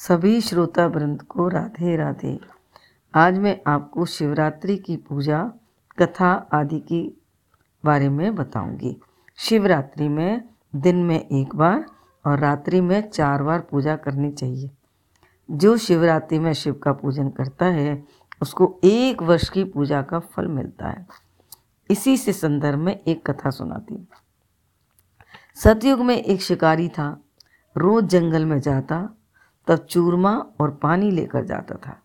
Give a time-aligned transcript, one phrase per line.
[0.00, 2.40] सभी श्रोता वृंद को राधे राधे।
[3.14, 5.52] आज मैं आपको शिवरात्रि की पूजा,
[5.98, 7.22] कथा आदि की
[7.84, 9.00] बारे में बताऊँगी।
[9.36, 10.44] शिवरात्रि में
[10.76, 11.86] दिन में एक बार
[12.26, 14.70] और रात्रि में चार बार पूजा करनी चाहिए।
[15.50, 18.04] जो शिवरात्रि में शिव का पूजन करता है,
[18.42, 21.06] उसको एक वर्ष की पूजा का फल मिलता है।
[21.90, 24.06] इसी से संदर्भ में एक कथा सुनाती हूँ।
[25.54, 27.22] सतयुग में एक शिकारी था।
[27.76, 29.14] रोज जंगल में जाता
[29.68, 32.02] तब चूरमा और पानी लेकर जाता था।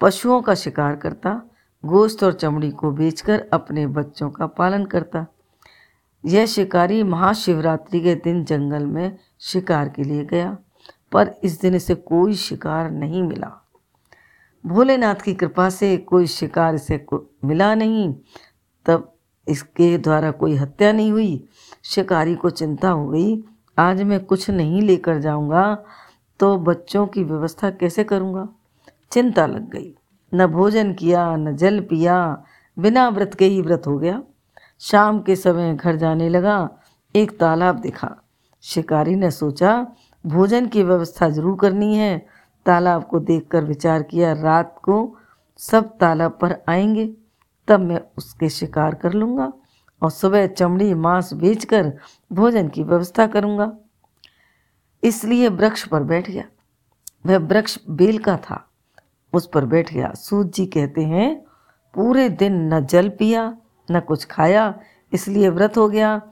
[0.00, 1.42] पशुओं का शिकार करता,
[1.84, 5.26] गोश्त और चमड़ी को बेचकर अपने बच्चों का पालन करता।
[6.24, 10.58] यह शिकारी महाशिवरात्रि के दिन जंगल में शिकार के लिए गया,
[11.12, 13.66] पर इस दिन इसे कोई शिकार नहीं मिला।
[14.66, 18.14] भोलेनाथ की कृपा से कोई शिकार इसे को मिला नहीं।
[18.86, 19.12] तब
[19.48, 21.48] इसके द्वारा कोई हत्या नहीं हुई।
[21.82, 23.44] शिकारी को चिंता हो गई,
[23.78, 25.84] आज मैं कुछ नहीं लेकर जाऊँगा।
[26.40, 28.48] तो बच्चों की व्यवस्था कैसे करूँगा?
[29.12, 29.94] चिंता लग गई।
[30.34, 32.44] न भोजन किया, न जल पिया,
[32.78, 34.22] बिना व्रत के ही व्रत हो गया।
[34.80, 36.70] शाम के समय घर जाने लगा,
[37.16, 38.16] एक तालाब दिखा।
[38.60, 39.86] शिकारी ने सोचा,
[40.26, 42.26] भोजन की व्यवस्था ज़रूर करनी है।
[42.66, 45.16] तालाब को देखकर विचार किया, रात को
[45.56, 47.16] सब तालाब पर आएँगे,
[47.68, 49.52] तब मैं उसके शिकार कर लूँगा
[50.02, 51.96] और सुबह चमड़ी मांस बेचकर
[52.32, 53.72] भोजन की व्यवस्था करूँगा।
[55.02, 56.44] इसलिए वृक्ष पर बैठ गया।
[57.26, 58.70] वह वृक्ष बेल का था,
[59.32, 61.44] उस पर बैठ गया। सूत जी कहते हैं,
[61.94, 63.56] पूरे दिन न जल पिया,
[63.90, 64.80] न कुछ खाया,
[65.12, 66.22] इसलिए व्रत हो गया।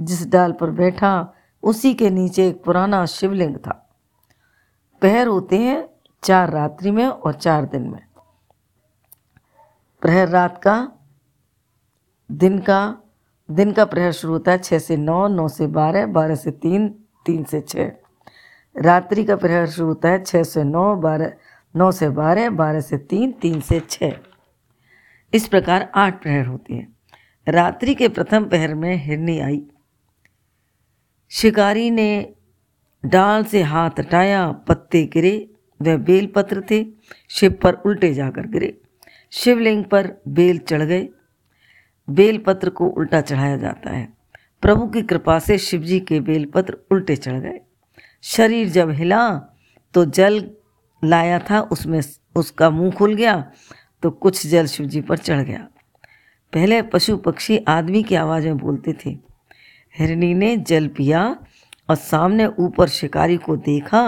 [0.00, 3.90] जिस डाल पर बैठा, उसी के नीचे एक पुराना शिवलिंग था।
[5.02, 5.88] पहर होते हैं
[6.24, 8.06] चार रात्रि में और चार दिन में।
[10.00, 10.92] प्रहर रात का,
[12.32, 12.98] दिन का
[13.50, 16.88] दिन का प्रहर शुरू होता है छः से नौ नौ से बारह बारह से तीन
[17.26, 17.92] तीन से छः
[18.78, 21.32] रात्रि का प्रहर शुरू होता है छः से नौ, बारह,
[21.76, 24.12] नौ से बारह बारह से तीन तीन से छः
[25.34, 26.96] इस प्रकार आठ प्रहर होती हैं।
[27.48, 29.62] रात्रि के प्रथम पहर में हिरनी आई।
[31.28, 32.34] शिकारी ने
[33.06, 35.50] डाल से हाथ हटाया, पत्ते गिरे,
[35.82, 36.86] वह बेलपत्र थे,
[37.28, 38.80] शिव पर उल्टे जाकर गिरे।
[39.30, 41.08] शिवलिंग पर बेल चढ़ गए।
[42.10, 44.08] बेलपत्र को उल्टा चढ़ाया जाता है।
[44.62, 47.60] प्रभु की कृपा से शिवजी के बेलपत्र उल्टे चढ़ गए।
[48.24, 49.28] शरीर जब हिला
[49.94, 50.50] तो जल
[51.02, 52.00] लाया था, उसमें
[52.36, 53.40] उसका मुँह खुल गया
[54.02, 55.66] तो कुछ जल शिवजी पर चढ़ गया।
[56.52, 59.10] पहले पशु पक्षी आदमी की आवाज़ में बोलते थे,
[59.94, 61.24] हिरनी ने जल पिया
[61.88, 64.02] और सामने ऊपर शिकारी को देखा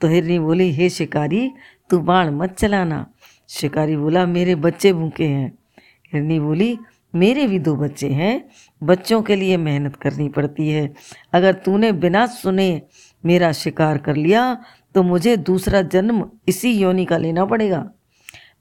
[0.00, 1.50] तो हिरनी बोली, हे शिकारी,
[1.90, 3.06] तू बाण मत चलाना।
[3.48, 5.48] शिकारी बोला, मेरे बच्चे भूखे हैं।
[6.12, 6.78] हिरनी बोली,
[7.14, 8.48] मेरे भी दो बच्चे हैं,
[8.82, 10.92] बच्चों के लिए मेहनत करनी पड़ती है।
[11.32, 12.82] अगर तूने बिना सुने
[13.26, 14.42] मेरा शिकार कर लिया
[14.94, 17.84] तो मुझे दूसरा जन्म इसी योनि का लेना पड़ेगा।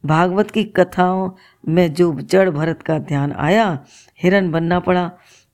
[0.05, 1.29] भागवत की कथाओं
[1.67, 3.85] में जो जड़ भरत का ध्यान आया,
[4.23, 5.11] हिरण बनना पड़ा।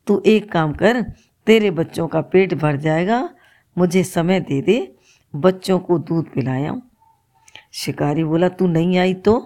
[0.07, 1.01] तू एक काम कर,
[1.47, 3.29] तेरे बच्चों का पेट भर जाएगा,
[3.77, 4.95] मुझे समय दे दे,
[5.33, 6.75] बच्चों को दूध पिलाया।
[7.73, 9.37] शिकारी बोला, तू नहीं आई तो?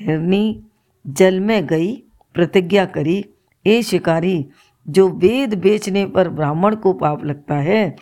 [0.00, 0.62] हिरनी
[1.06, 1.94] जल में गई,
[2.34, 3.24] प्रतिज्ञा करी,
[3.66, 4.46] ए शिकारी,
[4.86, 7.96] जो वेद बेचने पर ब्राह्मण को पाप लगता है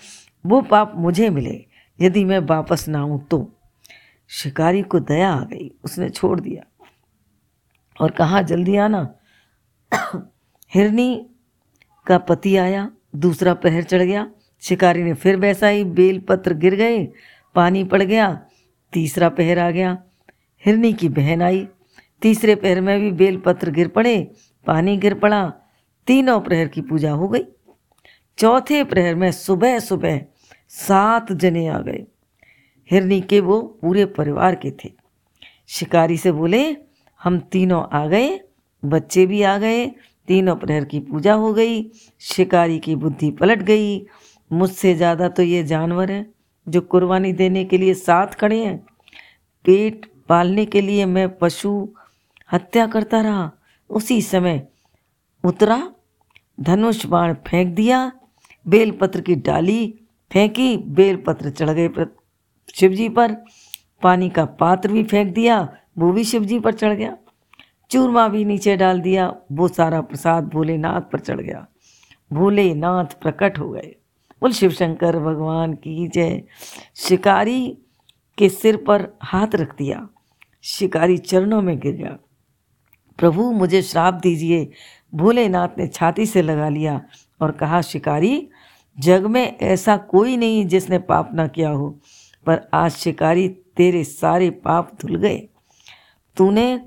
[0.47, 1.67] वो पाप मुझे मिले,
[2.01, 3.57] यदि मैं वापस ना आऊँ तो।
[4.29, 6.87] शिकारी को दया आ गई, उसने छोड़ दिया।
[8.01, 9.15] और कहा जल्दी आना?
[10.75, 11.27] हिरनी
[12.07, 14.31] का पति आया, दूसरा पहर चढ़ गया।
[14.61, 17.09] शिकारी ने फिर वैसा ही बेल पत्र गिर गए,
[17.55, 18.47] पानी पड़ गया,
[18.93, 20.03] तीसरा पहर आ गया।
[20.67, 21.69] हिरनी की बहन आई,
[22.23, 24.31] तीसरे पहर में भी बेल पत्र गिर पड़े,
[24.67, 25.53] पानी गिर पड़ा,
[26.07, 27.45] तीनों प्रहर की पूजा हो गई।
[28.39, 30.21] चौथे प्रहर में सुबह सुबह
[30.73, 32.05] सात जने आ गए।
[32.91, 34.91] हिरनी के वो पूरे परिवार के थे।
[35.69, 36.77] शिकारी से बोले,
[37.21, 38.41] हम तीनों आ गए,
[38.83, 39.87] बच्चे भी आ गए,
[40.29, 41.83] तीनों प्रहर की पूजा हो गई,
[42.21, 44.07] शिकारी की बुद्धि पलट गई।
[44.51, 46.27] मुझसे ज़्यादा तो ये जानवर हैं,
[46.67, 48.77] जो कुर्बानी देने के लिए साथ खड़े हैं।
[49.65, 51.89] पेट पालने के लिए मैं पशु
[52.53, 53.51] हत्या करता रहा।
[53.91, 54.67] उसी समय
[55.45, 55.93] उतरा,
[56.61, 58.13] धनुष बाण फेंक दिया,
[58.67, 60.00] बेलपत्र की डाली
[60.33, 61.91] फेंकी बेलपत्र चढ़ गए
[62.75, 63.37] शिव जी पर।
[64.03, 67.17] पानी का पात्र भी फेंक दिया, वो भी शिवजी पर चढ़ गया।
[67.91, 71.67] चूरमा भी नीचे डाल दिया, वो सारा प्रसाद भोलेनाथ पर चढ़ गया।
[72.33, 73.95] भोलेनाथ प्रकट हो गए।
[74.41, 76.43] बोल शिव शंकर भगवान की जय।
[76.97, 77.79] शिकारी
[78.39, 80.09] के सिर पर हाथ रख दिया।
[80.63, 82.19] शिकारी चरणों में गिर गया।
[83.19, 84.71] प्रभु, मुझे श्राप दीजिए।
[85.15, 87.01] भोलेनाथ ने छाती से लगा लिया
[87.41, 88.49] और कहा, शिकारी
[88.99, 91.99] जग में ऐसा कोई नहीं जिसने पाप ना किया हो,
[92.47, 95.49] पर आज शिकारी तेरे सारे पाप धुल गए।
[96.37, 96.81] तूने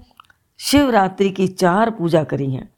[0.59, 2.69] शिवरात्रि की चार पूजा करी है।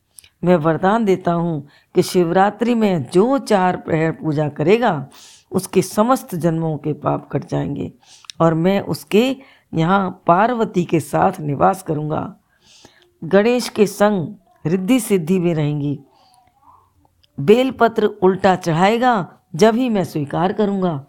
[0.43, 5.09] मैं वरदान देता हूँ कि शिवरात्रि में जो चार प्रहर पूजा करेगा,
[5.51, 7.93] उसके समस्त जन्मों के पाप कट जाएँगे
[8.39, 9.35] और मैं उसके
[9.73, 12.35] यहाँ पार्वती के साथ निवास करूँगा।
[13.23, 14.35] गणेश के संग
[14.65, 15.99] रिद्धि सिद्धि में रहेंगी।
[17.37, 21.05] बेलपत्र उल्टा चढ़ाएगा, जब ही मैं स्वीकार करूँगा।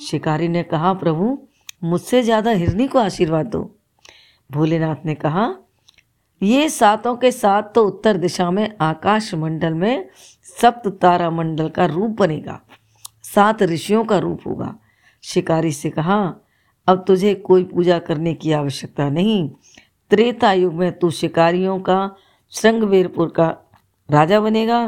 [0.00, 1.38] शिकारी ने कहा, प्रभु,
[1.84, 3.70] मुझसे ज़्यादा हिरनी को आशीर्वाद दो।
[4.50, 5.54] भोलेनाथ ने कहा,
[6.42, 10.08] ये सातों के साथ तो उत्तर दिशा में आकाश मंडल में
[10.56, 12.60] सप्त तारा मंडल का रूप बनेगा,
[13.24, 14.74] सात ऋषियों का रूप होगा।
[15.24, 16.34] शिकारी से कहा,
[16.88, 19.48] अब तुझे कोई पूजा करने की आवश्यकता नहीं।
[20.10, 22.16] त्रेता युग में तू शिकारियों का,
[22.52, 23.48] श्रृंगवेरपुर का
[24.08, 24.80] राजा बनेगा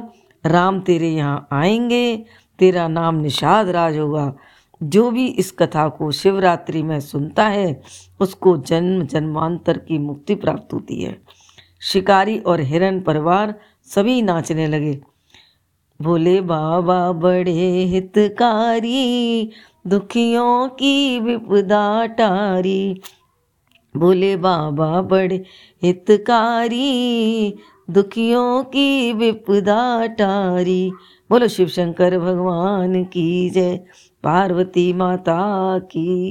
[0.46, 2.24] राम तेरे यहाँ आएँगे,
[2.58, 4.34] तेरा नाम निषाद राज होगा।
[4.82, 7.82] जो भी इस कथा को शिवरात्रि में सुनता है,
[8.20, 11.22] उसको जन्म जन्मांतर की मुक्ति प्राप्त होती है।
[11.82, 13.54] शिकारी और हिरन परिवार
[13.84, 15.00] सभी नाचने लगे।
[16.02, 19.50] भोले बाबा बड़े हितकारी,
[19.86, 23.00] दुखियों की विपदा टारी
[23.96, 25.44] भोले बाबा बड़े
[25.82, 27.54] हितकारी
[27.90, 30.92] दुखियों की विपदा टारी
[31.30, 33.76] बोलो शिव शंकर भगवान की जय
[34.24, 35.38] पार्वती माता
[35.78, 36.28] की।